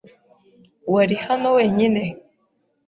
[0.93, 2.03] Wari hano wenyine?